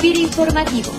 [0.00, 0.90] FIRA Informativo.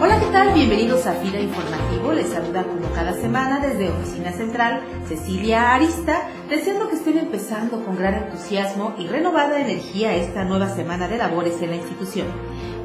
[0.00, 0.54] Hola, ¿qué tal?
[0.54, 2.12] Bienvenidos a FIRA Informativo.
[2.12, 7.96] Les saluda como cada semana desde Oficina Central Cecilia Arista, deseando que estén empezando con
[7.96, 12.28] gran entusiasmo y renovada energía esta nueva semana de labores en la institución.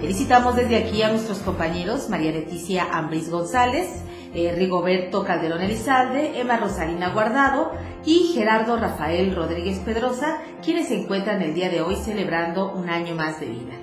[0.02, 3.88] Felicitamos desde aquí a nuestros compañeros María Leticia Ambris González,
[4.34, 7.72] eh, Rigoberto Calderón Elizalde, Emma Rosalina Guardado
[8.06, 13.16] y Gerardo Rafael Rodríguez Pedrosa, quienes se encuentran el día de hoy celebrando un año
[13.16, 13.74] más de vida.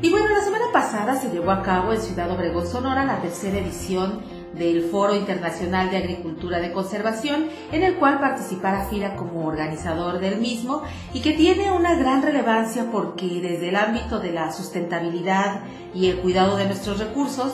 [0.00, 3.58] Y bueno, la semana pasada se llevó a cabo en Ciudad Obregón, Sonora, la tercera
[3.58, 4.20] edición
[4.54, 10.40] del Foro Internacional de Agricultura de Conservación, en el cual participará FIRA como organizador del
[10.40, 10.82] mismo
[11.14, 15.60] y que tiene una gran relevancia porque desde el ámbito de la sustentabilidad
[15.94, 17.52] y el cuidado de nuestros recursos,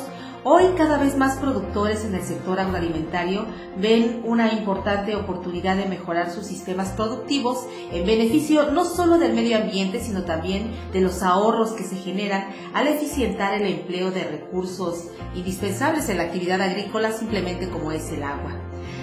[0.51, 3.45] Hoy cada vez más productores en el sector agroalimentario
[3.77, 9.59] ven una importante oportunidad de mejorar sus sistemas productivos en beneficio no solo del medio
[9.59, 15.09] ambiente, sino también de los ahorros que se generan al eficientar el empleo de recursos
[15.35, 18.53] indispensables en la actividad agrícola, simplemente como es el agua.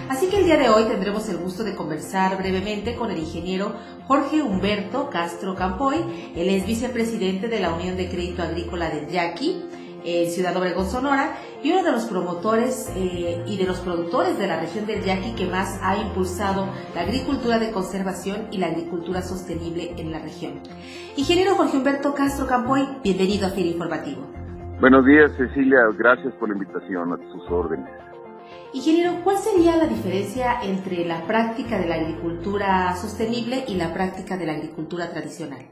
[0.09, 3.75] Así que el día de hoy tendremos el gusto de conversar brevemente con el ingeniero
[4.07, 5.97] Jorge Humberto Castro Campoy.
[6.35, 9.61] Él es vicepresidente de la Unión de Crédito Agrícola del Yaqui
[10.05, 14.47] en Ciudad Obregón, Sonora, y uno de los promotores eh, y de los productores de
[14.47, 19.21] la región del Yaqui que más ha impulsado la agricultura de conservación y la agricultura
[19.21, 20.61] sostenible en la región.
[21.17, 24.21] Ingeniero Jorge Humberto Castro Campoy, bienvenido a FIRA Informativo.
[24.79, 25.79] Buenos días, Cecilia.
[25.97, 27.89] Gracias por la invitación a sus órdenes.
[28.73, 34.37] Ingeniero, ¿cuál sería la diferencia entre la práctica de la agricultura sostenible y la práctica
[34.37, 35.65] de la agricultura tradicional?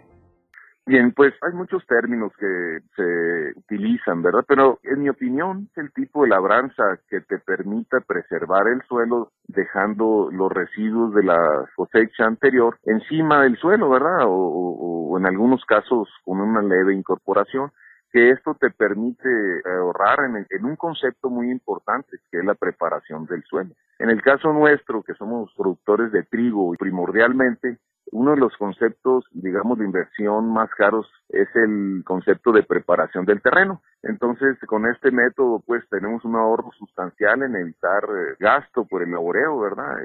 [0.86, 4.46] Bien, pues hay muchos términos que se utilizan, ¿verdad?
[4.48, 10.30] Pero en mi opinión, el tipo de labranza que te permita preservar el suelo dejando
[10.32, 14.26] los residuos de la cosecha anterior encima del suelo, ¿verdad?
[14.26, 17.72] O, en algunos casos con una leve incorporación
[18.12, 19.30] que esto te permite
[19.66, 23.72] ahorrar en, en, un concepto muy importante, que es la preparación del suelo.
[24.00, 27.78] En el caso nuestro, que somos productores de trigo, primordialmente
[28.12, 33.42] uno de los conceptos, digamos, de inversión más caros es el concepto de preparación del
[33.42, 33.82] terreno.
[34.04, 39.12] Entonces, con este método, pues tenemos un ahorro sustancial en evitar eh, gasto por el
[39.12, 39.96] laboreo, ¿verdad?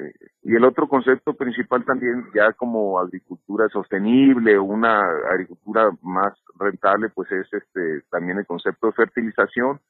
[0.43, 5.01] Y el otro concepto principal también, ya como agricultura sostenible una
[5.31, 9.81] agricultura más rentable, pues es este también el concepto de fertilización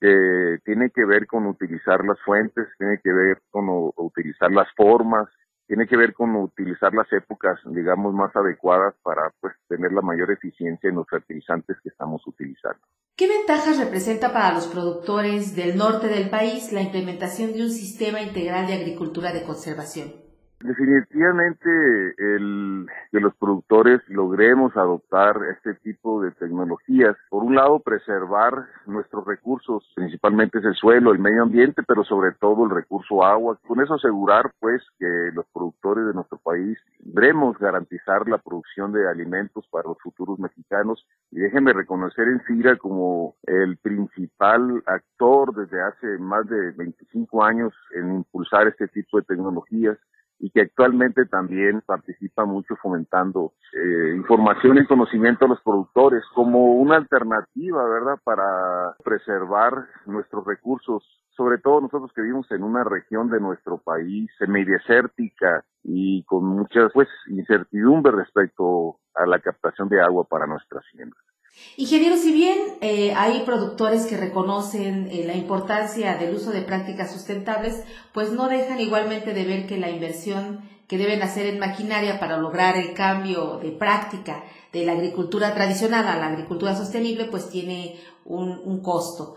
[0.00, 3.66] que tiene que ver con utilizar las fuentes, tiene que ver con
[3.96, 5.28] utilizar las formas,
[5.70, 10.32] tiene que ver con utilizar las épocas, digamos, más adecuadas para pues tener la mayor
[10.32, 12.80] eficiencia en los fertilizantes que estamos utilizando.
[13.16, 18.20] ¿Qué ventajas representa para los productores del norte del país la implementación de un sistema
[18.20, 20.29] integral de agricultura de conservación?
[20.62, 21.70] Definitivamente
[22.18, 29.26] el que los productores logremos adoptar este tipo de tecnologías, por un lado preservar nuestros
[29.26, 33.80] recursos, principalmente es el suelo, el medio ambiente, pero sobre todo el recurso agua, con
[33.80, 36.76] eso asegurar pues que los productores de nuestro país
[37.06, 41.06] logremos garantizar la producción de alimentos para los futuros mexicanos.
[41.30, 47.72] Y déjenme reconocer en FIRA como el principal actor desde hace más de 25 años
[47.94, 49.96] en impulsar este tipo de tecnologías
[50.40, 56.76] y que actualmente también participa mucho fomentando eh, información y conocimiento a los productores como
[56.76, 61.04] una alternativa, ¿verdad?, para preservar nuestros recursos,
[61.36, 66.90] sobre todo nosotros que vivimos en una región de nuestro país semidesértica y con muchas
[66.94, 71.29] pues incertidumbre respecto a la captación de agua para nuestras siembras.
[71.76, 77.12] Ingeniero, si bien eh, hay productores que reconocen eh, la importancia del uso de prácticas
[77.12, 82.18] sustentables, pues no dejan igualmente de ver que la inversión que deben hacer en maquinaria
[82.18, 87.48] para lograr el cambio de práctica de la agricultura tradicional a la agricultura sostenible, pues
[87.48, 89.36] tiene un, un costo.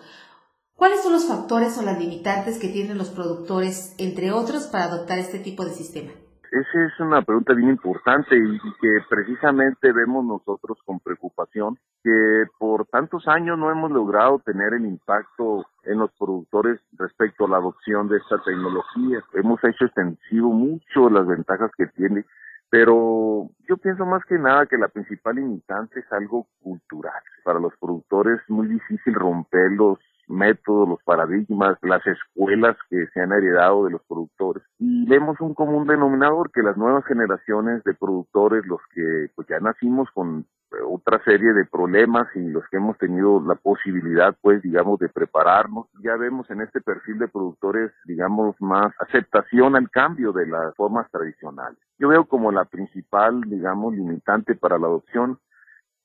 [0.76, 5.20] ¿Cuáles son los factores o las limitantes que tienen los productores, entre otros, para adoptar
[5.20, 6.12] este tipo de sistema?
[6.54, 12.86] Esa es una pregunta bien importante y que precisamente vemos nosotros con preocupación que por
[12.86, 18.08] tantos años no hemos logrado tener el impacto en los productores respecto a la adopción
[18.08, 19.24] de esta tecnología.
[19.34, 22.24] Hemos hecho extensivo mucho las ventajas que tiene,
[22.70, 27.20] pero yo pienso más que nada que la principal limitante es algo cultural.
[27.44, 29.98] Para los productores es muy difícil romper los
[30.28, 34.64] métodos, los paradigmas, las escuelas que se han heredado de los productores.
[34.80, 39.60] Y vemos un común denominador que las nuevas generaciones de productores, los que pues ya
[39.60, 40.46] nacimos con
[40.90, 45.88] otra serie de problemas y los que hemos tenido la posibilidad, pues, digamos, de prepararnos.
[46.04, 51.10] Ya vemos en este perfil de productores, digamos, más aceptación al cambio de las formas
[51.12, 51.78] tradicionales.
[52.00, 55.38] Yo veo como la principal, digamos, limitante para la adopción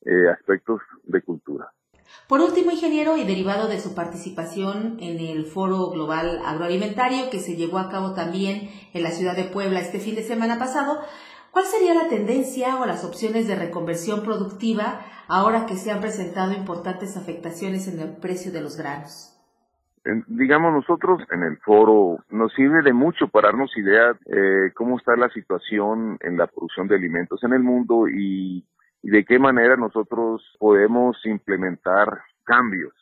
[0.04, 1.72] eh, aspectos de cultura.
[2.28, 7.56] Por último, ingeniero, y derivado de su participación en el Foro Global Agroalimentario que se
[7.56, 11.00] llevó a cabo también en la ciudad de Puebla este fin de semana pasado,
[11.50, 16.52] ¿Cuál sería la tendencia o las opciones de reconversión productiva ahora que se han presentado
[16.52, 19.34] importantes afectaciones en el precio de los granos?
[20.28, 25.16] digamos nosotros en el foro nos sirve de mucho para darnos idea eh, cómo está
[25.16, 28.64] la situación en la producción de alimentos en el mundo y
[29.08, 32.94] de qué manera nosotros podemos implementar cambios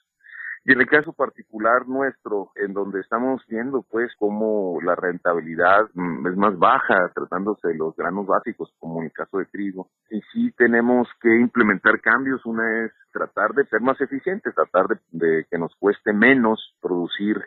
[0.67, 6.27] y en el caso particular nuestro, en donde estamos viendo pues cómo la rentabilidad mm,
[6.27, 10.21] es más baja tratándose de los granos básicos, como en el caso de trigo, y
[10.33, 12.45] sí tenemos que implementar cambios.
[12.45, 17.41] Una es tratar de ser más eficientes, tratar de, que nos cueste menos producir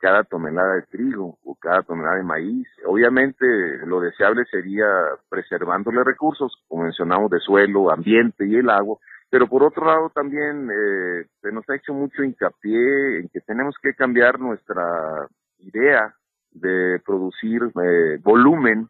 [0.00, 2.68] cada tonelada de trigo o cada tonelada de maíz.
[2.84, 3.44] Obviamente
[3.86, 4.86] lo deseable sería
[5.28, 8.98] preservándole recursos, como mencionamos, de suelo, ambiente y el agua,
[9.30, 13.74] pero por otro lado también eh, se nos ha hecho mucho hincapié en que tenemos
[13.82, 15.26] que cambiar nuestra
[15.58, 16.14] idea
[16.52, 18.88] de producir eh, volumen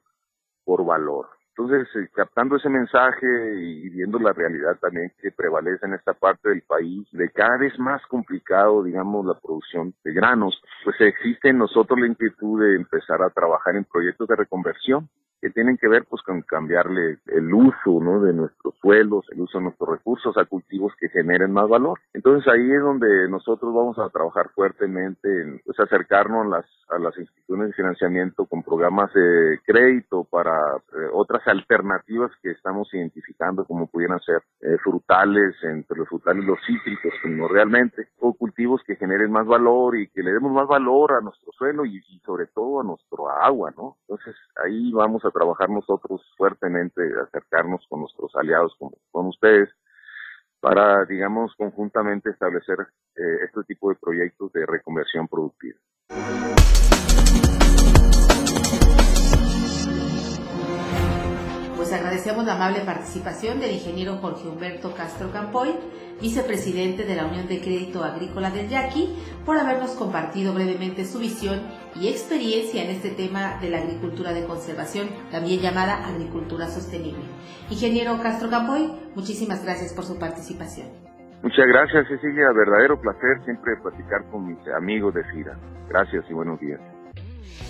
[0.64, 1.35] por valor.
[1.58, 6.50] Entonces, eh, captando ese mensaje y viendo la realidad también que prevalece en esta parte
[6.50, 11.58] del país, de cada vez más complicado, digamos, la producción de granos, pues existe en
[11.58, 15.08] nosotros la inquietud de empezar a trabajar en proyectos de reconversión
[15.40, 18.20] que tienen que ver pues con cambiarle el uso ¿no?
[18.20, 22.00] de nuestros suelos, el uso de nuestros recursos a cultivos que generen más valor.
[22.14, 26.98] Entonces ahí es donde nosotros vamos a trabajar fuertemente en pues, acercarnos a las, a
[26.98, 33.64] las instituciones de financiamiento con programas de crédito para eh, otras alternativas que estamos identificando
[33.64, 38.96] como pudieran ser eh, frutales, entre los frutales los cítricos, como realmente, o cultivos que
[38.96, 42.46] generen más valor y que le demos más valor a nuestro suelo y, y sobre
[42.46, 43.96] todo a nuestro agua, ¿no?
[44.16, 49.68] Entonces ahí vamos a trabajar nosotros fuertemente, acercarnos con nuestros aliados, con, ustedes,
[50.58, 52.78] para, digamos, conjuntamente establecer
[53.14, 55.78] eh, este tipo de proyectos de reconversión productiva.
[61.76, 65.74] Pues agradecemos la amable participación del ingeniero Jorge Humberto Castro Campoy,
[66.20, 71.60] vicepresidente de la Unión de Crédito Agrícola del Yaqui, por habernos compartido brevemente su visión
[71.94, 77.24] y experiencia en este tema de la agricultura de conservación, también llamada agricultura sostenible.
[77.70, 80.88] Ingeniero Castro Campoy, muchísimas gracias por su participación.
[81.42, 82.50] Muchas gracias, Cecilia.
[82.52, 85.56] Verdadero placer siempre platicar con mis amigos de FIRA.
[85.88, 86.80] Gracias y buenos días.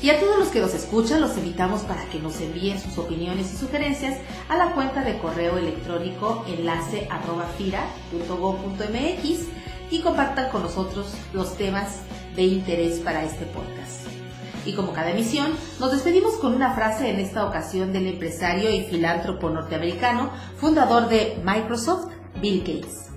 [0.02, 3.52] Y a todos los que nos escuchan los invitamos para que nos envíen sus opiniones
[3.52, 4.19] y sugerencias
[4.49, 7.08] a la cuenta de correo electrónico enlace
[9.90, 12.00] y compartan con nosotros los temas
[12.34, 14.06] de interés para este podcast.
[14.67, 18.82] Y como cada emisión, nos despedimos con una frase en esta ocasión del empresario y
[18.82, 23.16] filántropo norteamericano, fundador de Microsoft, Bill Gates.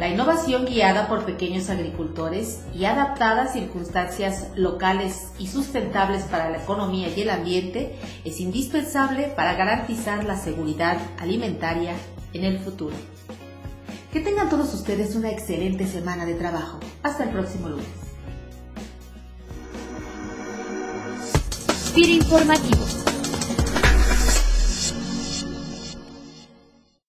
[0.00, 6.56] La innovación guiada por pequeños agricultores y adaptada a circunstancias locales y sustentables para la
[6.56, 11.92] economía y el ambiente es indispensable para garantizar la seguridad alimentaria
[12.32, 12.96] en el futuro.
[14.10, 16.80] Que tengan todos ustedes una excelente semana de trabajo.
[17.02, 17.86] Hasta el próximo lunes.